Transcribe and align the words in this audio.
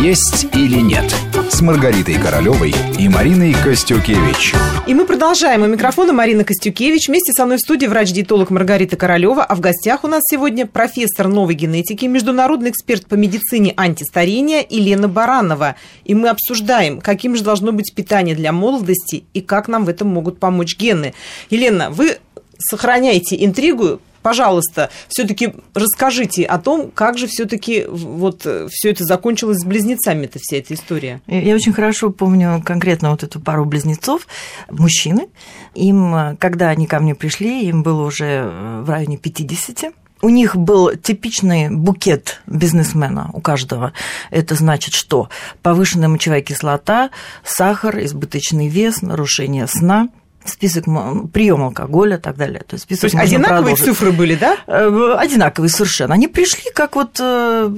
«Есть 0.00 0.46
или 0.54 0.80
нет» 0.80 1.14
с 1.50 1.60
Маргаритой 1.60 2.14
Королевой 2.14 2.74
и 2.98 3.08
Мариной 3.08 3.52
Костюкевич. 3.52 4.54
И 4.86 4.94
мы 4.94 5.06
продолжаем. 5.06 5.62
У 5.62 5.66
микрофона 5.66 6.12
Марина 6.12 6.44
Костюкевич. 6.44 7.08
Вместе 7.08 7.32
со 7.32 7.46
мной 7.46 7.56
в 7.56 7.60
студии 7.60 7.86
врач-диетолог 7.86 8.50
Маргарита 8.50 8.96
Королева. 8.96 9.42
А 9.42 9.54
в 9.54 9.60
гостях 9.60 10.04
у 10.04 10.06
нас 10.06 10.22
сегодня 10.30 10.66
профессор 10.66 11.26
новой 11.28 11.54
генетики, 11.54 12.04
международный 12.04 12.70
эксперт 12.70 13.06
по 13.06 13.14
медицине 13.14 13.74
антистарения 13.76 14.64
Елена 14.68 15.08
Баранова. 15.08 15.74
И 16.04 16.14
мы 16.14 16.28
обсуждаем, 16.28 17.00
каким 17.00 17.34
же 17.34 17.42
должно 17.42 17.72
быть 17.72 17.92
питание 17.94 18.36
для 18.36 18.52
молодости 18.52 19.24
и 19.34 19.40
как 19.40 19.68
нам 19.68 19.84
в 19.84 19.88
этом 19.88 20.08
могут 20.08 20.38
помочь 20.38 20.76
гены. 20.76 21.14
Елена, 21.50 21.90
вы 21.90 22.18
сохраняете 22.58 23.42
интригу 23.44 24.00
пожалуйста, 24.22 24.90
все-таки 25.08 25.54
расскажите 25.74 26.44
о 26.44 26.58
том, 26.58 26.90
как 26.90 27.18
же 27.18 27.26
все-таки 27.26 27.84
вот 27.88 28.42
э, 28.44 28.68
все 28.70 28.90
это 28.90 29.04
закончилось 29.04 29.58
с 29.58 29.64
близнецами, 29.64 30.26
это 30.26 30.38
вся 30.40 30.58
эта 30.58 30.74
история. 30.74 31.20
Я 31.26 31.54
очень 31.54 31.72
хорошо 31.72 32.10
помню 32.10 32.62
конкретно 32.64 33.10
вот 33.10 33.22
эту 33.22 33.40
пару 33.40 33.64
близнецов, 33.64 34.26
мужчины. 34.70 35.28
Им, 35.74 36.14
э, 36.14 36.36
когда 36.36 36.68
они 36.68 36.86
ко 36.86 37.00
мне 37.00 37.14
пришли, 37.14 37.66
им 37.68 37.82
было 37.82 38.04
уже 38.04 38.24
э, 38.24 38.82
в 38.82 38.90
районе 38.90 39.16
50. 39.16 39.92
У 40.20 40.30
них 40.30 40.56
был 40.56 40.96
типичный 40.96 41.70
букет 41.70 42.40
бизнесмена 42.46 43.30
у 43.32 43.40
каждого. 43.40 43.92
Это 44.30 44.56
значит, 44.56 44.94
что 44.94 45.28
повышенная 45.62 46.08
мочевая 46.08 46.42
кислота, 46.42 47.10
сахар, 47.44 48.00
избыточный 48.00 48.68
вес, 48.68 49.00
нарушение 49.02 49.66
сна– 49.68 50.08
список 50.48 50.84
приема 51.32 51.66
алкоголя 51.66 52.16
и 52.16 52.20
так 52.20 52.36
далее. 52.36 52.60
То 52.66 52.74
есть, 52.74 52.84
список 52.84 53.10
То 53.10 53.16
есть 53.18 53.32
одинаковые 53.32 53.76
продолжить. 53.76 53.84
цифры 53.84 54.12
были, 54.12 54.34
да? 54.34 54.56
Э, 54.66 55.14
одинаковые 55.18 55.70
совершенно. 55.70 56.14
Они 56.14 56.28
пришли 56.28 56.70
как 56.74 56.96
вот 56.96 57.18
э, 57.20 57.70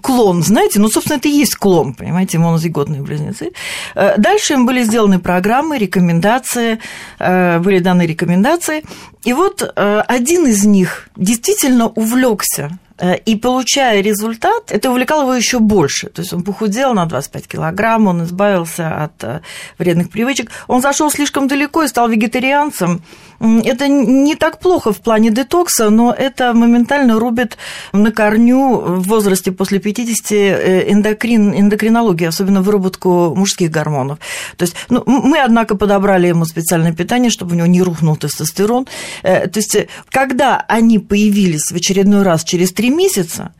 клон, 0.00 0.42
знаете, 0.42 0.80
ну, 0.80 0.88
собственно, 0.88 1.18
это 1.18 1.28
и 1.28 1.32
есть 1.32 1.56
клон, 1.56 1.94
понимаете, 1.94 2.38
монозиготные 2.38 3.02
близнецы. 3.02 3.52
Э, 3.94 4.16
дальше 4.16 4.54
им 4.54 4.66
были 4.66 4.82
сделаны 4.82 5.18
программы, 5.18 5.78
рекомендации, 5.78 6.78
были 7.18 7.78
даны 7.78 8.06
рекомендации. 8.06 8.84
И 9.24 9.32
вот 9.32 9.62
один 9.76 10.46
из 10.46 10.64
них 10.64 11.08
действительно 11.16 11.88
увлекся 11.88 12.78
и 13.00 13.36
получая 13.36 14.02
результат, 14.02 14.70
это 14.70 14.90
увлекало 14.90 15.22
его 15.22 15.34
еще 15.34 15.58
больше. 15.58 16.08
То 16.08 16.22
есть 16.22 16.32
он 16.32 16.42
похудел 16.42 16.94
на 16.94 17.06
25 17.06 17.48
килограмм, 17.48 18.06
он 18.06 18.24
избавился 18.24 19.04
от 19.04 19.24
э, 19.24 19.40
вредных 19.78 20.10
привычек. 20.10 20.50
Он 20.66 20.82
зашел 20.82 21.10
слишком 21.10 21.48
далеко 21.48 21.82
и 21.82 21.88
стал 21.88 22.08
вегетарианцем. 22.08 23.02
Это 23.40 23.88
не 23.88 24.34
так 24.36 24.58
плохо 24.58 24.92
в 24.92 25.00
плане 25.00 25.30
детокса, 25.30 25.88
но 25.88 26.12
это 26.12 26.52
моментально 26.52 27.18
рубит 27.18 27.56
на 27.92 28.12
корню 28.12 28.76
в 28.78 29.02
возрасте 29.08 29.50
после 29.50 29.78
50 29.78 30.32
э, 30.32 30.92
эндокрин, 30.92 31.54
эндокринологии, 31.54 32.26
особенно 32.26 32.60
выработку 32.60 33.34
мужских 33.34 33.70
гормонов. 33.70 34.18
То 34.56 34.64
есть 34.64 34.76
ну, 34.90 35.02
мы, 35.06 35.40
однако, 35.40 35.74
подобрали 35.74 36.26
ему 36.28 36.44
специальное 36.44 36.92
питание, 36.92 37.30
чтобы 37.30 37.52
у 37.52 37.54
него 37.56 37.66
не 37.66 37.82
рухнул 37.82 38.16
тестостерон. 38.16 38.86
То 39.22 39.50
есть 39.54 39.76
когда 40.10 40.64
они 40.68 40.98
появились 40.98 41.72
в 41.72 41.76
очередной 41.76 42.22
раз 42.22 42.44
через 42.44 42.72
три 42.72 42.90
месяца, 42.90 43.52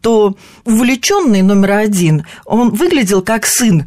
то 0.00 0.36
увлеченный 0.64 1.42
номер 1.42 1.72
один, 1.72 2.24
он 2.44 2.70
выглядел 2.70 3.22
как 3.22 3.46
сын 3.46 3.82
э, 3.82 3.86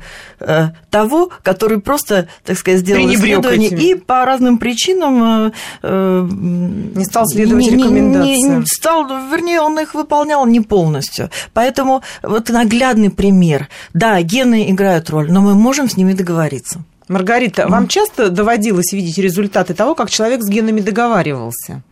того, 0.89 1.29
который 1.43 1.79
просто, 1.79 2.27
так 2.43 2.57
сказать, 2.57 2.81
сделал 2.81 3.07
исследование 3.13 3.69
этим. 3.69 3.77
и 3.77 3.95
по 3.95 4.25
разным 4.25 4.57
причинам 4.57 5.47
э, 5.47 5.51
э, 5.83 6.27
не 6.31 7.05
стал 7.05 7.25
следовать 7.27 7.65
не, 7.65 7.71
рекомендациям. 7.71 8.53
Не, 8.53 8.59
не 8.59 8.65
стал, 8.65 9.07
вернее, 9.31 9.61
он 9.61 9.79
их 9.79 9.93
выполнял 9.93 10.45
не 10.45 10.61
полностью. 10.61 11.29
Поэтому 11.53 12.01
вот 12.23 12.49
наглядный 12.49 13.09
пример. 13.09 13.69
Да, 13.93 14.21
гены 14.21 14.69
играют 14.71 15.09
роль, 15.09 15.31
но 15.31 15.41
мы 15.41 15.55
можем 15.55 15.89
с 15.89 15.97
ними 15.97 16.13
договориться. 16.13 16.83
Маргарита, 17.07 17.67
вам 17.67 17.87
часто 17.87 18.29
доводилось 18.29 18.93
видеть 18.93 19.17
результаты 19.17 19.73
того, 19.73 19.95
как 19.95 20.09
человек 20.09 20.41
с 20.43 20.47
генами 20.47 20.79
договаривался? 20.79 21.83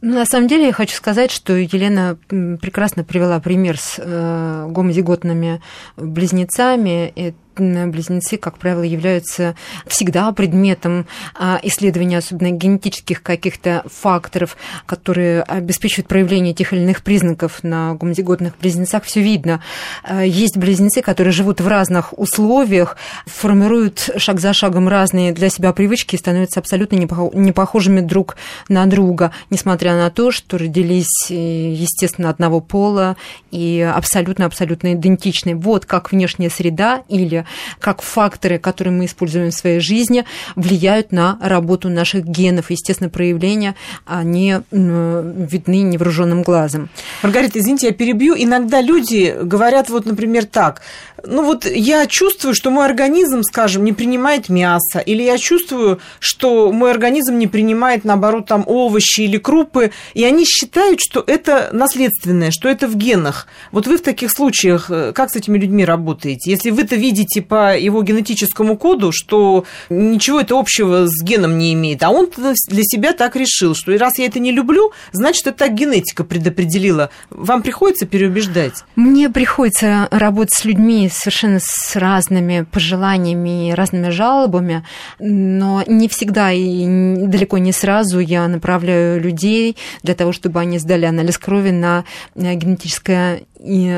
Ну, 0.00 0.16
на 0.16 0.26
самом 0.26 0.48
деле 0.48 0.66
я 0.66 0.72
хочу 0.72 0.94
сказать, 0.94 1.30
что 1.30 1.54
Елена 1.54 2.18
прекрасно 2.28 3.04
привела 3.04 3.40
пример 3.40 3.78
с 3.78 3.94
э, 3.96 4.66
гомозиготными 4.68 5.62
близнецами 5.96 7.34
близнецы, 7.56 8.36
как 8.36 8.58
правило, 8.58 8.82
являются 8.82 9.54
всегда 9.86 10.32
предметом 10.32 11.06
а, 11.34 11.60
исследования, 11.62 12.18
особенно 12.18 12.50
генетических 12.50 13.22
каких-то 13.22 13.84
факторов, 13.86 14.56
которые 14.86 15.42
обеспечивают 15.42 16.08
проявление 16.08 16.54
тех 16.54 16.72
или 16.72 16.80
иных 16.80 17.02
признаков 17.02 17.62
на 17.62 17.94
гомозиготных 17.94 18.58
близнецах. 18.58 19.04
Все 19.04 19.20
видно. 19.22 19.62
А, 20.02 20.22
есть 20.22 20.56
близнецы, 20.56 21.02
которые 21.02 21.32
живут 21.32 21.60
в 21.60 21.68
разных 21.68 22.18
условиях, 22.18 22.96
формируют 23.26 24.10
шаг 24.16 24.40
за 24.40 24.52
шагом 24.52 24.88
разные 24.88 25.32
для 25.32 25.48
себя 25.48 25.72
привычки 25.72 26.14
и 26.14 26.18
становятся 26.18 26.60
абсолютно 26.60 26.96
не 26.96 27.52
похожими 27.52 28.00
друг 28.00 28.36
на 28.68 28.86
друга, 28.86 29.32
несмотря 29.50 29.96
на 29.96 30.10
то, 30.10 30.30
что 30.30 30.58
родились, 30.58 31.30
э, 31.30 31.34
естественно, 31.34 32.30
одного 32.30 32.60
пола 32.60 33.16
и 33.50 33.80
абсолютно-абсолютно 33.80 34.94
идентичны. 34.94 35.54
Вот 35.54 35.86
как 35.86 36.12
внешняя 36.12 36.50
среда 36.50 37.02
или 37.08 37.43
как 37.80 38.02
факторы, 38.02 38.58
которые 38.58 38.94
мы 38.94 39.06
используем 39.06 39.50
в 39.50 39.54
своей 39.54 39.80
жизни, 39.80 40.24
влияют 40.56 41.12
на 41.12 41.38
работу 41.40 41.88
наших 41.88 42.24
генов. 42.24 42.70
Естественно, 42.70 43.10
проявления, 43.10 43.74
они 44.04 44.56
видны 44.70 45.82
невооруженным 45.82 46.42
глазом. 46.42 46.88
Маргарита, 47.22 47.58
извините, 47.58 47.88
я 47.88 47.92
перебью. 47.92 48.34
Иногда 48.36 48.80
люди 48.80 49.36
говорят, 49.42 49.90
вот, 49.90 50.06
например, 50.06 50.44
так, 50.44 50.82
ну 51.26 51.44
вот 51.44 51.64
я 51.66 52.06
чувствую, 52.06 52.54
что 52.54 52.70
мой 52.70 52.86
организм, 52.86 53.42
скажем, 53.42 53.84
не 53.84 53.92
принимает 53.92 54.48
мясо, 54.48 54.98
или 54.98 55.22
я 55.22 55.38
чувствую, 55.38 56.00
что 56.18 56.72
мой 56.72 56.90
организм 56.90 57.38
не 57.38 57.46
принимает, 57.46 58.04
наоборот, 58.04 58.46
там 58.46 58.64
овощи 58.66 59.22
или 59.22 59.38
крупы, 59.38 59.92
и 60.14 60.24
они 60.24 60.44
считают, 60.44 61.00
что 61.00 61.24
это 61.26 61.70
наследственное, 61.72 62.50
что 62.50 62.68
это 62.68 62.86
в 62.86 62.96
генах. 62.96 63.46
Вот 63.72 63.86
вы 63.86 63.98
в 63.98 64.02
таких 64.02 64.30
случаях 64.30 64.90
э, 64.90 65.12
как 65.12 65.30
с 65.30 65.36
этими 65.36 65.58
людьми 65.58 65.84
работаете? 65.84 66.50
Если 66.50 66.70
вы-то 66.70 66.96
видите 66.96 67.33
по 67.40 67.76
его 67.76 68.02
генетическому 68.02 68.76
коду, 68.76 69.10
что 69.12 69.64
ничего 69.88 70.40
это 70.40 70.58
общего 70.58 71.06
с 71.06 71.22
геном 71.22 71.58
не 71.58 71.72
имеет, 71.74 72.02
а 72.02 72.10
он 72.10 72.28
для 72.34 72.82
себя 72.82 73.12
так 73.12 73.36
решил, 73.36 73.74
что 73.74 73.96
раз 73.96 74.18
я 74.18 74.26
это 74.26 74.38
не 74.38 74.52
люблю, 74.52 74.92
значит, 75.12 75.46
это 75.46 75.58
так 75.58 75.74
генетика 75.74 76.24
предопределила. 76.24 77.10
Вам 77.30 77.62
приходится 77.62 78.06
переубеждать? 78.06 78.84
Мне 78.96 79.30
приходится 79.30 80.08
работать 80.10 80.54
с 80.54 80.64
людьми 80.64 81.10
совершенно 81.12 81.58
с 81.60 81.96
разными 81.96 82.66
пожеланиями 82.70 83.72
разными 83.72 84.10
жалобами, 84.10 84.84
но 85.18 85.82
не 85.86 86.08
всегда 86.08 86.52
и 86.52 86.86
далеко 87.26 87.58
не 87.58 87.72
сразу 87.72 88.18
я 88.18 88.48
направляю 88.48 89.20
людей 89.20 89.76
для 90.02 90.14
того, 90.14 90.32
чтобы 90.32 90.60
они 90.60 90.78
сдали 90.78 91.04
анализ 91.04 91.38
крови 91.38 91.70
на 91.70 92.04
генетическое 92.34 93.42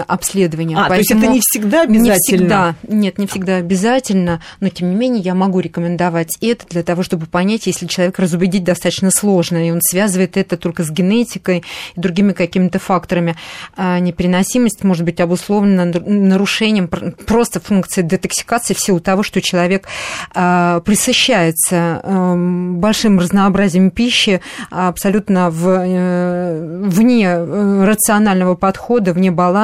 обследование. 0.06 0.78
А, 0.78 0.88
Поэтому 0.88 0.94
то 0.94 0.96
есть 0.96 1.10
это 1.10 1.32
не 1.32 1.40
всегда 1.40 1.82
обязательно? 1.82 2.12
Не 2.12 2.18
всегда. 2.18 2.74
Нет, 2.88 3.18
не 3.18 3.26
всегда 3.26 3.56
обязательно, 3.56 4.40
но 4.60 4.68
тем 4.68 4.90
не 4.90 4.96
менее 4.96 5.22
я 5.22 5.34
могу 5.34 5.60
рекомендовать 5.60 6.36
это 6.40 6.66
для 6.68 6.82
того, 6.82 7.02
чтобы 7.02 7.26
понять, 7.26 7.66
если 7.66 7.86
человек 7.86 8.18
разубедить 8.18 8.64
достаточно 8.64 9.10
сложно, 9.10 9.66
и 9.66 9.70
он 9.70 9.80
связывает 9.82 10.36
это 10.36 10.56
только 10.56 10.84
с 10.84 10.90
генетикой 10.90 11.64
и 11.94 12.00
другими 12.00 12.32
какими-то 12.32 12.78
факторами. 12.78 13.36
А 13.76 13.98
непереносимость 13.98 14.84
может 14.84 15.04
быть 15.04 15.20
обусловлена 15.20 15.84
нарушением 15.84 16.88
просто 16.88 17.60
функции 17.60 18.02
детоксикации 18.02 18.74
в 18.74 18.80
силу 18.80 19.00
того, 19.00 19.22
что 19.22 19.40
человек 19.40 19.88
а, 20.34 20.80
присыщается 20.80 22.00
эм, 22.02 22.76
большим 22.78 23.18
разнообразием 23.18 23.90
пищи 23.90 24.40
абсолютно 24.70 25.50
в, 25.50 25.68
э, 25.68 26.82
вне 26.86 27.26
э, 27.26 27.84
рационального 27.84 28.54
подхода, 28.54 29.12
вне 29.12 29.30
баланса, 29.30 29.55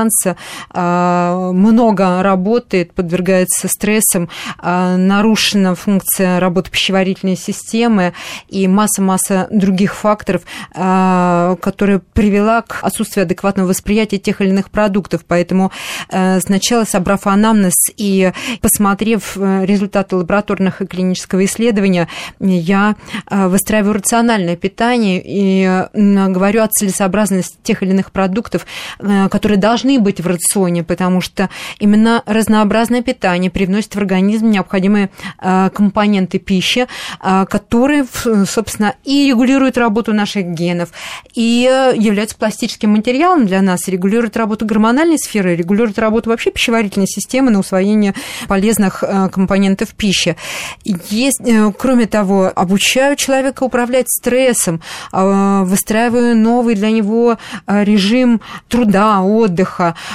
а, 0.70 1.52
много 1.52 2.22
работает, 2.22 2.92
подвергается 2.92 3.68
стрессам, 3.68 4.28
а, 4.58 4.96
нарушена 4.96 5.74
функция 5.74 6.40
работы 6.40 6.70
пищеварительной 6.70 7.36
системы 7.36 8.12
и 8.48 8.68
масса-масса 8.68 9.48
других 9.50 9.94
факторов, 9.94 10.42
которая 10.72 12.00
привела 12.12 12.62
к 12.62 12.78
отсутствию 12.82 13.24
адекватного 13.24 13.68
восприятия 13.68 14.18
тех 14.18 14.40
или 14.40 14.48
иных 14.50 14.70
продуктов. 14.70 15.24
Поэтому 15.26 15.72
э, 16.08 16.40
сначала, 16.40 16.84
собрав 16.84 17.26
анамнез 17.26 17.74
и 17.96 18.32
посмотрев 18.60 19.36
э, 19.36 19.64
результаты 19.66 20.16
лабораторных 20.16 20.80
и 20.80 20.86
клинического 20.86 21.44
исследования, 21.44 22.08
я 22.40 22.96
э, 23.30 23.48
выстраиваю 23.48 23.94
рациональное 23.94 24.56
питание 24.56 25.22
и 25.24 25.86
говорю 25.92 26.62
о 26.62 26.68
целесообразности 26.68 27.56
тех 27.62 27.82
или 27.82 27.90
иных 27.90 28.12
продуктов, 28.12 28.66
которые 28.98 29.58
должны 29.58 29.81
должны 29.82 29.98
быть 29.98 30.20
в 30.20 30.26
рационе, 30.26 30.84
потому 30.84 31.20
что 31.20 31.48
именно 31.78 32.22
разнообразное 32.26 33.02
питание 33.02 33.50
привносит 33.50 33.94
в 33.94 33.98
организм 33.98 34.50
необходимые 34.50 35.10
э, 35.40 35.70
компоненты 35.74 36.38
пищи, 36.38 36.86
э, 37.20 37.46
которые, 37.48 38.06
собственно, 38.46 38.94
и 39.04 39.28
регулируют 39.28 39.76
работу 39.76 40.12
наших 40.12 40.46
генов, 40.46 40.90
и 41.34 41.68
э, 41.70 41.94
являются 41.96 42.36
пластическим 42.36 42.90
материалом 42.90 43.46
для 43.46 43.62
нас, 43.62 43.88
регулируют 43.88 44.36
работу 44.36 44.66
гормональной 44.66 45.18
сферы, 45.18 45.56
регулируют 45.56 45.98
работу 45.98 46.30
вообще 46.30 46.50
пищеварительной 46.50 47.08
системы 47.08 47.50
на 47.50 47.58
усвоение 47.58 48.14
полезных 48.48 49.02
компонентов 49.32 49.94
пищи. 49.94 50.36
Есть, 50.84 51.42
кроме 51.78 52.06
того, 52.06 52.52
обучаю 52.54 53.16
человека 53.16 53.64
управлять 53.64 54.08
стрессом, 54.08 54.80
выстраиваю 55.12 56.36
новый 56.36 56.74
для 56.74 56.90
него 56.90 57.38
режим 57.66 58.40
труда, 58.68 59.20
отдыха, 59.22 59.71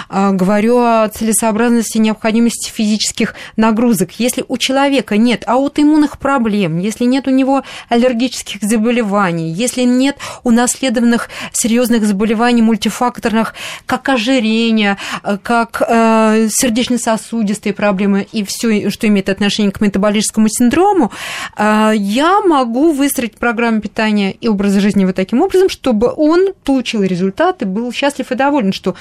говорю 0.10 0.78
о 0.80 1.08
целесообразности 1.10 1.98
необходимости 1.98 2.70
физических 2.70 3.36
нагрузок. 3.56 4.12
Если 4.20 4.44
у 4.48 4.58
человека 4.58 5.18
нет 5.18 5.44
аутоиммунных 5.48 6.20
проблем, 6.20 6.80
если 6.80 7.06
нет 7.06 7.28
у 7.28 7.32
него 7.32 7.64
аллергических 7.90 8.62
заболеваний, 8.62 9.52
если 9.52 9.84
нет 9.84 10.18
унаследованных 10.44 11.30
серьезных 11.54 12.06
заболеваний 12.06 12.62
мультифакторных, 12.62 13.54
как 13.86 14.10
ожирение, 14.10 14.98
как 15.44 15.82
э, 15.88 16.48
сердечно-сосудистые 16.50 17.74
проблемы 17.74 18.28
и 18.32 18.44
все, 18.44 18.90
что 18.90 19.08
имеет 19.08 19.30
отношение 19.30 19.72
к 19.72 19.82
метаболическому 19.82 20.48
синдрому, 20.50 21.12
э, 21.58 21.92
я 21.96 22.42
могу 22.42 22.92
выстроить 22.92 23.38
программу 23.38 23.82
питания 23.82 24.32
и 24.32 24.48
образа 24.48 24.80
жизни 24.80 25.06
вот 25.06 25.16
таким 25.16 25.42
образом, 25.42 25.70
чтобы 25.70 26.14
он 26.16 26.54
получил 26.64 27.04
результаты, 27.04 27.66
был 27.66 27.92
счастлив 27.92 28.32
и 28.32 28.36
доволен, 28.36 28.74
что 28.74 28.96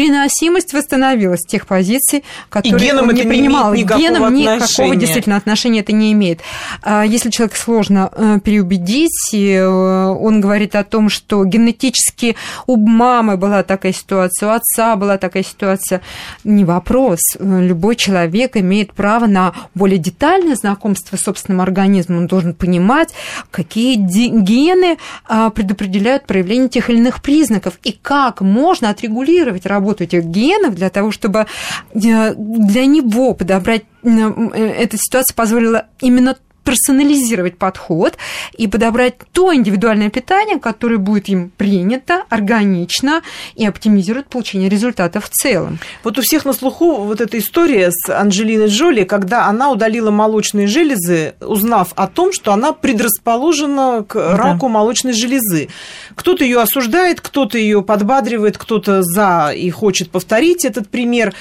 переносимость 0.00 0.72
восстановилась 0.72 1.42
тех 1.42 1.66
позиций, 1.66 2.24
которые 2.48 2.82
и 2.82 2.86
геном 2.86 3.08
он 3.08 3.14
не 3.14 3.22
принимал. 3.24 3.74
Не 3.74 3.82
геном 3.82 4.24
отношения. 4.24 4.54
никакого 4.56 4.96
действительно 4.96 5.36
отношения 5.36 5.80
это 5.80 5.92
не 5.92 6.12
имеет. 6.12 6.40
А 6.82 7.04
если 7.04 7.28
человек 7.28 7.54
сложно 7.54 8.10
э, 8.10 8.38
переубедить, 8.42 9.34
э, 9.34 9.62
он 9.62 10.40
говорит 10.40 10.74
о 10.74 10.84
том, 10.84 11.10
что 11.10 11.44
генетически 11.44 12.36
у 12.66 12.76
мамы 12.76 13.36
была 13.36 13.62
такая 13.62 13.92
ситуация, 13.92 14.48
у 14.48 14.52
отца 14.52 14.96
была 14.96 15.18
такая 15.18 15.42
ситуация, 15.42 16.00
не 16.44 16.64
вопрос. 16.64 17.20
Любой 17.38 17.96
человек 17.96 18.56
имеет 18.56 18.94
право 18.94 19.26
на 19.26 19.52
более 19.74 19.98
детальное 19.98 20.56
знакомство 20.56 21.18
с 21.18 21.20
собственным 21.20 21.60
организмом. 21.60 22.20
Он 22.20 22.26
должен 22.26 22.54
понимать, 22.54 23.10
какие 23.50 23.96
гены 23.96 24.96
а, 25.28 25.50
предопределяют 25.50 26.26
проявление 26.26 26.70
тех 26.70 26.88
или 26.88 26.96
иных 26.96 27.20
признаков 27.20 27.74
и 27.82 27.92
как 27.92 28.40
можно 28.40 28.88
отрегулировать 28.88 29.66
работу 29.66 29.79
этих 30.00 30.24
генов 30.24 30.74
для 30.74 30.90
того, 30.90 31.10
чтобы 31.10 31.46
э, 31.94 32.34
для 32.34 32.86
него 32.86 33.34
подобрать 33.34 33.82
эта 34.02 34.96
ситуация 34.96 35.34
позволила 35.34 35.86
именно 36.00 36.36
персонализировать 36.64 37.56
подход 37.58 38.16
и 38.56 38.66
подобрать 38.66 39.14
то 39.32 39.54
индивидуальное 39.54 40.10
питание, 40.10 40.58
которое 40.58 40.98
будет 40.98 41.28
им 41.28 41.50
принято, 41.50 42.24
органично 42.28 43.22
и 43.54 43.66
оптимизирует 43.66 44.28
получение 44.28 44.68
результата 44.68 45.20
в 45.20 45.28
целом. 45.28 45.78
Вот 46.04 46.18
у 46.18 46.22
всех 46.22 46.44
на 46.44 46.52
слуху 46.52 46.96
вот 46.96 47.20
эта 47.20 47.38
история 47.38 47.90
с 47.90 48.08
Анджелиной 48.08 48.68
Джоли, 48.68 49.04
когда 49.04 49.46
она 49.46 49.70
удалила 49.70 50.10
молочные 50.10 50.66
железы, 50.66 51.34
узнав 51.40 51.92
о 51.96 52.06
том, 52.06 52.32
что 52.32 52.52
она 52.52 52.72
предрасположена 52.72 54.04
к 54.06 54.14
да. 54.14 54.36
раку 54.36 54.68
молочной 54.68 55.12
железы. 55.12 55.68
Кто-то 56.14 56.44
ее 56.44 56.60
осуждает, 56.60 57.20
кто-то 57.20 57.58
ее 57.58 57.82
подбадривает, 57.82 58.58
кто-то 58.58 59.02
за 59.02 59.52
и 59.54 59.70
хочет 59.70 60.10
повторить 60.10 60.64
этот 60.64 60.88
пример. 60.88 61.34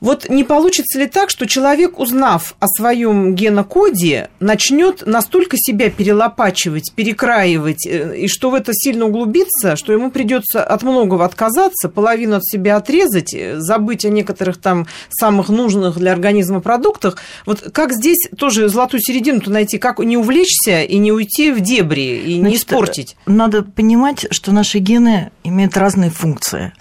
Вот 0.00 0.28
не 0.28 0.44
получится 0.44 0.98
ли 0.98 1.06
так, 1.06 1.30
что 1.30 1.46
человек, 1.46 1.98
узнав 1.98 2.54
о 2.58 2.66
своем 2.66 3.34
генокоде, 3.34 4.30
начнет 4.40 5.06
настолько 5.06 5.56
себя 5.58 5.90
перелопачивать, 5.90 6.92
перекраивать, 6.94 7.86
э, 7.86 8.16
и 8.16 8.28
что 8.28 8.50
в 8.50 8.54
это 8.54 8.72
сильно 8.72 9.06
углубиться, 9.06 9.76
что 9.76 9.92
ему 9.92 10.10
придется 10.10 10.64
от 10.64 10.82
многого 10.82 11.24
отказаться, 11.24 11.88
половину 11.88 12.36
от 12.36 12.46
себя 12.46 12.76
отрезать, 12.76 13.34
э, 13.34 13.60
забыть 13.60 14.04
о 14.04 14.08
некоторых 14.08 14.58
там 14.58 14.86
самых 15.10 15.50
нужных 15.50 15.98
для 15.98 16.12
организма 16.12 16.60
продуктах. 16.60 17.18
Вот 17.44 17.70
как 17.72 17.92
здесь 17.92 18.28
тоже 18.36 18.68
золотую 18.68 19.00
середину-то 19.02 19.50
найти, 19.50 19.78
как 19.78 19.98
не 19.98 20.16
увлечься 20.16 20.82
и 20.82 20.96
не 20.96 21.12
уйти 21.12 21.52
в 21.52 21.60
дебри, 21.60 22.22
и 22.24 22.38
Значит, 22.38 22.50
не 22.50 22.56
испортить? 22.56 23.16
Надо 23.26 23.62
понимать, 23.62 24.26
что 24.30 24.52
наши 24.52 24.78
гены 24.78 25.30
имеют 25.50 25.76
разные 25.76 26.10
функции. 26.10 26.72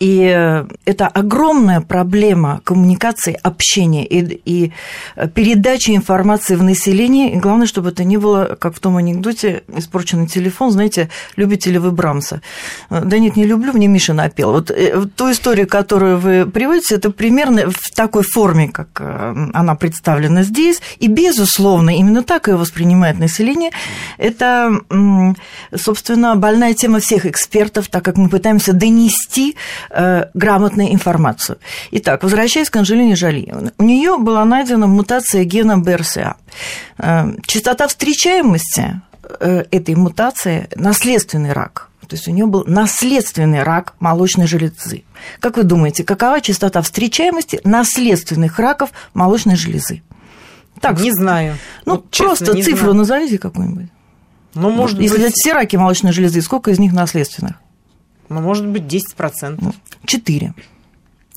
И 0.00 0.32
э, 0.32 0.64
это 0.84 1.08
огромная 1.08 1.80
проблема 1.80 2.60
коммуникации, 2.64 3.38
общения 3.42 4.06
и, 4.06 4.40
и 4.44 4.72
передачи 5.34 5.90
информации 5.90 6.54
в 6.54 6.62
население. 6.62 7.32
И 7.32 7.36
главное, 7.36 7.66
чтобы 7.66 7.88
это 7.90 8.04
не 8.04 8.16
было, 8.16 8.56
как 8.60 8.76
в 8.76 8.80
том 8.80 8.96
анекдоте, 8.96 9.64
испорченный 9.76 10.28
телефон. 10.28 10.70
Знаете, 10.70 11.08
любите 11.36 11.70
ли 11.70 11.78
вы 11.78 11.90
Брамса? 11.90 12.42
Да 12.90 13.18
нет, 13.18 13.36
не 13.36 13.44
люблю, 13.44 13.72
мне 13.72 13.88
Миша 13.88 14.14
напел. 14.14 14.52
Вот 14.52 14.70
э, 14.70 15.04
ту 15.16 15.32
историю, 15.32 15.66
которую 15.66 16.18
вы 16.18 16.46
приводите, 16.46 16.94
это 16.94 17.10
примерно 17.10 17.70
в 17.70 17.90
такой 17.94 18.22
форме, 18.22 18.68
как 18.68 18.88
э, 19.00 19.34
она 19.52 19.74
представлена 19.74 20.44
здесь. 20.44 20.80
И, 21.00 21.08
безусловно, 21.08 21.90
именно 21.90 22.22
так 22.22 22.46
ее 22.46 22.56
воспринимает 22.56 23.18
население. 23.18 23.70
Это, 24.16 24.80
собственно, 25.74 26.36
больная 26.36 26.74
тема 26.74 27.00
всех 27.00 27.26
экспертов, 27.26 27.88
так 27.88 28.04
как 28.08 28.16
мы 28.16 28.30
пытаемся 28.30 28.72
донести 28.72 29.54
э, 29.90 30.30
грамотную 30.32 30.94
информацию. 30.94 31.58
Итак, 31.90 32.22
возвращаясь 32.22 32.70
к 32.70 32.76
Анжелине 32.76 33.16
Жоли. 33.16 33.52
У 33.76 33.82
нее 33.82 34.16
была 34.16 34.46
найдена 34.46 34.86
мутация 34.86 35.44
гена 35.44 35.76
БРСА. 35.76 36.36
Э, 36.96 37.26
частота 37.46 37.86
встречаемости 37.86 39.02
э, 39.40 39.64
этой 39.70 39.94
мутации– 39.94 40.68
наследственный 40.74 41.52
рак. 41.52 41.90
То 42.08 42.16
есть 42.16 42.26
у 42.26 42.30
нее 42.30 42.46
был 42.46 42.64
наследственный 42.66 43.62
рак 43.62 43.92
молочной 44.00 44.46
железы. 44.46 45.04
Как 45.38 45.58
вы 45.58 45.64
думаете, 45.64 46.02
какова 46.02 46.40
частота 46.40 46.80
встречаемости 46.80 47.60
наследственных 47.64 48.58
раков 48.58 48.88
молочной 49.12 49.56
железы? 49.56 50.02
Так, 50.80 50.98
не 51.00 51.12
знаю. 51.12 51.58
Ну, 51.84 51.96
вот, 51.96 52.10
просто 52.10 52.46
честно, 52.46 52.62
цифру 52.62 52.78
знаю. 52.78 52.94
назовите 52.94 53.38
какую-нибудь. 53.38 53.88
Ну, 54.54 54.70
может 54.70 54.98
Если 54.98 55.16
быть... 55.16 55.20
взять 55.20 55.34
все 55.34 55.52
раки 55.52 55.76
молочной 55.76 56.12
железы, 56.12 56.40
сколько 56.40 56.70
из 56.70 56.78
них 56.78 56.94
наследственных? 56.94 57.56
Ну, 58.28 58.40
может 58.40 58.66
быть, 58.66 58.82
10%. 58.82 59.74
4. 60.06 60.54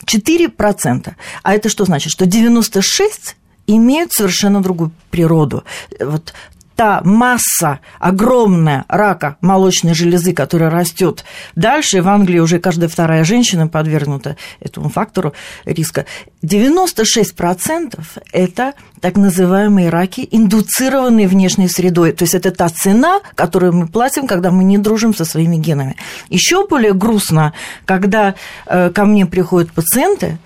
4%. 0.05 1.15
А 1.43 1.53
это 1.53 1.69
что 1.69 1.85
значит? 1.85 2.11
Что 2.11 2.25
96 2.25 3.35
имеют 3.67 4.11
совершенно 4.13 4.61
другую 4.61 4.91
природу. 5.09 5.63
Вот 5.99 6.33
та 6.81 6.99
масса 7.03 7.79
огромная 7.99 8.85
рака 8.87 9.37
молочной 9.39 9.93
железы, 9.93 10.33
которая 10.33 10.71
растет 10.71 11.23
дальше, 11.55 12.01
в 12.01 12.07
Англии 12.07 12.39
уже 12.39 12.57
каждая 12.57 12.89
вторая 12.89 13.23
женщина 13.23 13.67
подвергнута 13.67 14.35
этому 14.59 14.89
фактору 14.89 15.33
риска, 15.63 16.07
96% 16.43 17.99
это 18.31 18.73
так 18.99 19.15
называемые 19.15 19.89
раки, 19.89 20.27
индуцированные 20.31 21.27
внешней 21.27 21.67
средой. 21.67 22.13
То 22.13 22.23
есть 22.23 22.33
это 22.33 22.49
та 22.49 22.69
цена, 22.69 23.19
которую 23.35 23.73
мы 23.73 23.87
платим, 23.87 24.25
когда 24.25 24.49
мы 24.49 24.63
не 24.63 24.79
дружим 24.79 25.13
со 25.13 25.23
своими 25.23 25.57
генами. 25.57 25.97
Еще 26.29 26.67
более 26.67 26.93
грустно, 26.93 27.53
когда 27.85 28.33
э, 28.65 28.89
ко 28.89 29.05
мне 29.05 29.27
приходят 29.27 29.71
пациенты, 29.71 30.39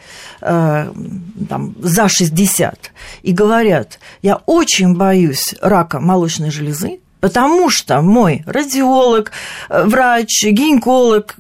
Э, 0.48 0.92
там, 1.50 1.76
за 1.82 2.08
60 2.08 2.92
и 3.24 3.32
говорят, 3.32 4.00
я 4.22 4.36
очень 4.46 4.96
боюсь 4.96 5.56
рака 5.60 6.00
молочной 6.00 6.25
железы, 6.28 7.00
потому 7.20 7.70
что 7.70 8.02
мой 8.02 8.44
радиолог, 8.46 9.32
э, 9.70 9.84
врач, 9.86 10.44
гинеколог, 10.44 11.36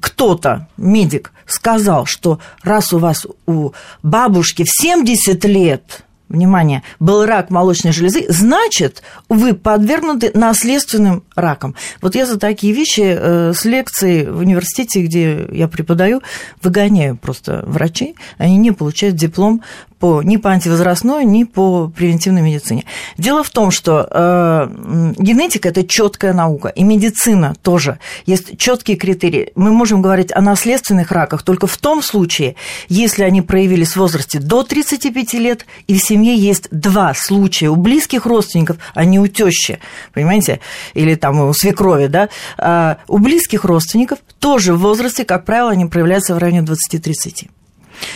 кто-то, 0.00 0.68
медик, 0.76 1.32
сказал, 1.46 2.06
что 2.06 2.40
раз 2.62 2.92
у 2.92 2.98
вас 2.98 3.26
у 3.46 3.72
бабушки 4.02 4.64
в 4.64 4.70
70 4.70 5.44
лет 5.44 6.04
внимание, 6.28 6.82
был 7.00 7.24
рак 7.26 7.50
молочной 7.50 7.92
железы, 7.92 8.26
значит, 8.28 9.02
вы 9.28 9.54
подвергнуты 9.54 10.30
наследственным 10.34 11.22
ракам. 11.34 11.74
Вот 12.00 12.14
я 12.14 12.26
за 12.26 12.38
такие 12.38 12.72
вещи 12.72 13.02
э, 13.02 13.52
с 13.54 13.64
лекции 13.64 14.26
в 14.26 14.38
университете, 14.38 15.02
где 15.04 15.46
я 15.52 15.68
преподаю, 15.68 16.22
выгоняю 16.62 17.16
просто 17.16 17.62
врачей, 17.66 18.16
они 18.38 18.56
не 18.56 18.72
получают 18.72 19.16
диплом 19.16 19.62
по, 20.04 20.20
ни 20.22 20.36
по 20.36 20.50
антивозрастной, 20.50 21.24
ни 21.24 21.44
по 21.44 21.88
превентивной 21.88 22.42
медицине. 22.42 22.84
Дело 23.16 23.42
в 23.42 23.48
том, 23.48 23.70
что 23.70 24.06
э, 24.10 24.68
генетика– 25.16 25.68
это 25.70 25.82
четкая 25.82 26.34
наука, 26.34 26.68
и 26.68 26.84
медицина 26.84 27.54
тоже. 27.62 27.98
Есть 28.26 28.58
четкие 28.58 28.98
критерии. 28.98 29.52
Мы 29.54 29.72
можем 29.72 30.02
говорить 30.02 30.30
о 30.30 30.42
наследственных 30.42 31.10
раках 31.10 31.42
только 31.42 31.66
в 31.66 31.78
том 31.78 32.02
случае, 32.02 32.54
если 32.90 33.22
они 33.22 33.40
проявились 33.40 33.92
в 33.92 33.96
возрасте 33.96 34.40
до 34.40 34.62
35 34.62 35.32
лет, 35.40 35.64
и 35.86 35.94
в 35.94 36.02
семье 36.02 36.36
есть 36.36 36.68
два 36.70 37.14
случая 37.16 37.70
у 37.70 37.76
близких 37.76 38.26
родственников, 38.26 38.76
а 38.92 39.06
не 39.06 39.18
у 39.18 39.26
тещи, 39.26 39.78
понимаете, 40.12 40.60
или 40.92 41.14
там 41.14 41.40
у 41.40 41.54
свекрови, 41.54 42.08
да, 42.08 42.28
а 42.58 42.98
у 43.08 43.16
близких 43.16 43.64
родственников 43.64 44.18
тоже 44.38 44.74
в 44.74 44.80
возрасте, 44.80 45.24
как 45.24 45.46
правило, 45.46 45.70
они 45.70 45.86
проявляются 45.86 46.34
в 46.34 46.38
районе 46.38 46.60
20-30. 46.60 47.48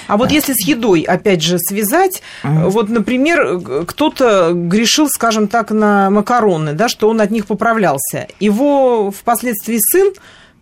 А 0.06 0.16
вот 0.16 0.30
если 0.30 0.52
с 0.52 0.66
едой, 0.66 1.02
опять 1.02 1.42
же, 1.42 1.58
связать, 1.58 2.22
mm 2.42 2.68
вот, 2.68 2.88
например, 2.88 3.84
кто-то 3.86 4.52
грешил, 4.52 5.08
скажем 5.08 5.48
так, 5.48 5.70
на 5.70 6.10
макароны, 6.10 6.72
да, 6.72 6.88
что 6.88 7.08
он 7.08 7.20
от 7.20 7.30
них 7.30 7.46
поправлялся. 7.46 8.28
Его 8.40 9.10
впоследствии 9.10 9.78
сын 9.80 10.12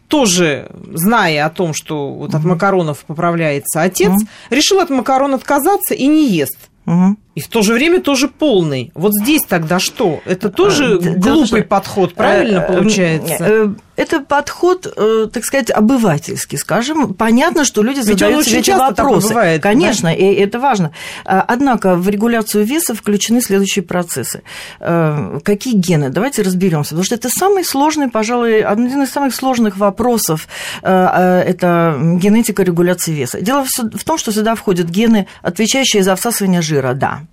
тоже, 0.08 0.70
зная 0.92 1.46
о 1.46 1.50
том, 1.50 1.74
что 1.74 2.12
вот 2.12 2.34
от 2.34 2.44
макаронов 2.44 3.04
поправляется 3.06 3.82
отец, 3.82 4.10
mm 4.10 4.26
решил 4.50 4.80
от 4.80 4.90
макарон 4.90 5.34
отказаться 5.34 5.94
и 5.94 6.06
не 6.06 6.28
ест. 6.28 6.58
Угу. 6.86 7.16
И 7.36 7.40
в 7.42 7.48
то 7.48 7.60
же 7.60 7.74
время 7.74 8.00
тоже 8.00 8.28
полный. 8.28 8.90
Вот 8.94 9.12
здесь 9.12 9.42
тогда 9.46 9.78
что? 9.78 10.22
Это 10.24 10.48
тоже 10.48 10.94
а, 10.94 10.98
глупый 10.98 11.60
да, 11.60 11.66
подход, 11.66 12.14
правильно 12.14 12.60
э, 12.60 12.72
получается? 12.72 13.74
Это 13.94 14.20
подход, 14.20 14.86
так 15.32 15.44
сказать, 15.44 15.70
обывательский, 15.70 16.58
скажем. 16.58 17.14
Понятно, 17.14 17.64
что 17.64 17.82
люди 17.82 17.98
Ведь 17.98 18.06
задают 18.06 18.44
себе 18.46 18.60
эти 18.60 18.70
вопросы. 18.70 19.28
Бывает, 19.28 19.62
Конечно, 19.62 20.10
да? 20.10 20.14
и 20.14 20.34
это 20.34 20.58
важно. 20.58 20.92
А, 21.24 21.44
однако 21.46 21.94
в 21.94 22.08
регуляцию 22.08 22.64
веса 22.64 22.94
включены 22.94 23.42
следующие 23.42 23.82
процессы. 23.82 24.42
Какие 24.78 25.74
гены? 25.74 26.08
Давайте 26.08 26.40
разберемся, 26.40 26.90
потому 26.90 27.04
что 27.04 27.14
это 27.16 27.28
самый 27.28 27.64
сложный, 27.64 28.08
пожалуй, 28.08 28.62
один 28.62 29.02
из 29.02 29.10
самых 29.10 29.34
сложных 29.34 29.76
вопросов. 29.76 30.48
Это 30.82 31.98
генетика 32.00 32.62
регуляции 32.62 33.12
веса. 33.12 33.42
Дело 33.42 33.66
в 33.66 34.04
том, 34.04 34.16
что 34.16 34.32
сюда 34.32 34.54
входят 34.54 34.88
гены, 34.88 35.26
отвечающие 35.42 36.02
за 36.02 36.16
всасывание 36.16 36.62
жира, 36.62 36.94
да. 36.94 37.25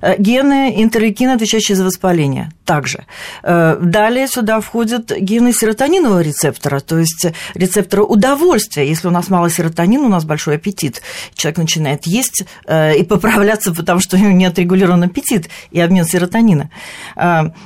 Э, 0.00 0.16
гены 0.18 0.82
интерлейкина, 0.82 1.34
отвечающие 1.34 1.76
за 1.76 1.84
воспаление, 1.84 2.50
также. 2.64 3.04
Э, 3.42 3.76
далее 3.80 4.28
сюда 4.28 4.60
входят 4.60 5.12
гены 5.18 5.52
серотонинового 5.52 6.20
рецептора, 6.20 6.80
то 6.80 6.98
есть 6.98 7.26
рецептора 7.54 8.02
удовольствия. 8.02 8.88
Если 8.88 9.08
у 9.08 9.10
нас 9.10 9.28
мало 9.28 9.50
серотонина, 9.50 10.04
у 10.04 10.08
нас 10.08 10.24
большой 10.24 10.56
аппетит. 10.56 11.02
Человек 11.34 11.58
начинает 11.58 12.06
есть 12.06 12.44
э, 12.66 12.96
и 12.96 13.04
поправляться, 13.04 13.74
потому 13.74 14.00
что 14.00 14.16
у 14.16 14.20
него 14.20 14.32
не 14.32 14.46
отрегулирован 14.46 15.02
аппетит 15.02 15.48
и 15.70 15.80
обмен 15.80 16.04
серотонина. 16.04 16.70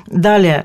Далее, 0.06 0.64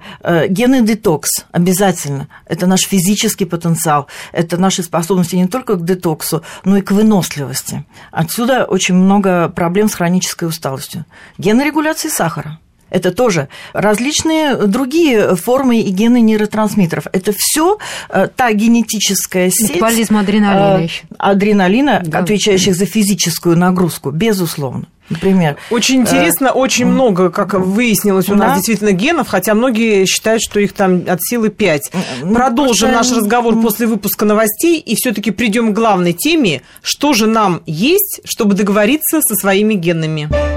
гены 0.50 0.82
детокс 0.82 1.46
обязательно. 1.52 2.28
Это 2.46 2.68
наш 2.68 2.82
физический 2.82 3.46
потенциал, 3.46 4.08
это 4.32 4.58
наши 4.58 4.84
способности 4.84 5.36
не 5.36 5.48
только 5.48 5.76
к 5.76 5.86
детоксу, 5.86 6.44
но 6.64 6.78
и 6.78 6.82
к 6.82 6.92
выносливости. 6.92 7.86
Отсюда 8.12 8.66
очень 8.66 8.96
много 8.96 9.50
проблем 9.50 9.90
с 9.90 9.96
хронической 9.96 10.48
усталостью. 10.48 11.06
Гены 11.38 11.64
регуляции 11.64 12.10
сахара. 12.10 12.60
Это 12.90 13.12
тоже 13.12 13.50
различные 13.74 14.56
другие 14.56 15.36
формы 15.36 15.82
и 15.82 15.90
гены 15.90 16.22
нейротрансмиттеров. 16.22 17.08
Это 17.12 17.34
все 17.38 17.78
э, 18.10 18.28
та 18.34 18.52
генетическая 18.54 19.50
сеть... 19.50 19.76
Метаболизм 19.76 20.18
адреналина 20.18 20.84
еще. 20.84 21.04
Адреналина, 21.18 22.02
да. 22.06 22.20
отвечающих 22.20 22.76
за 22.76 22.86
физическую 22.86 23.58
нагрузку, 23.58 24.12
безусловно. 24.12 24.86
Например. 25.10 25.56
Очень 25.70 26.02
интересно, 26.02 26.48
э, 26.48 26.52
очень 26.52 26.86
много, 26.86 27.30
как 27.30 27.54
выяснилось, 27.54 28.30
у 28.30 28.36
да. 28.36 28.48
нас 28.48 28.58
действительно 28.58 28.92
генов, 28.92 29.28
хотя 29.28 29.54
многие 29.54 30.06
считают, 30.06 30.42
что 30.42 30.60
их 30.60 30.72
там 30.72 31.04
от 31.08 31.22
силы 31.22 31.50
5. 31.50 31.92
Ну, 32.24 32.34
Продолжим 32.34 32.92
просто... 32.92 33.14
наш 33.14 33.18
разговор 33.18 33.62
после 33.62 33.88
выпуска 33.88 34.26
новостей 34.26 34.80
и 34.80 34.96
все-таки 34.96 35.32
придем 35.32 35.72
к 35.72 35.76
главной 35.76 36.14
теме, 36.14 36.62
что 36.82 37.14
же 37.14 37.28
нам 37.28 37.62
есть, 37.66 38.22
чтобы 38.24 38.56
договориться 38.56 39.22
со 39.22 39.36
своими 39.36 39.74
генами. 39.74 40.57